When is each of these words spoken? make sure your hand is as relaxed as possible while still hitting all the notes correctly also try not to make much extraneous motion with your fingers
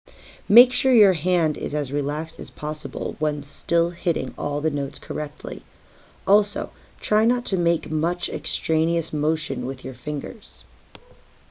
make 0.49 0.73
sure 0.73 0.91
your 0.95 1.13
hand 1.13 1.55
is 1.57 1.75
as 1.75 1.91
relaxed 1.91 2.39
as 2.39 2.49
possible 2.49 3.15
while 3.19 3.39
still 3.43 3.91
hitting 3.91 4.33
all 4.35 4.59
the 4.59 4.71
notes 4.71 4.97
correctly 4.97 5.61
also 6.25 6.71
try 6.99 7.23
not 7.23 7.45
to 7.45 7.55
make 7.55 7.91
much 7.91 8.27
extraneous 8.27 9.13
motion 9.13 9.63
with 9.63 9.85
your 9.85 9.93
fingers 9.93 10.63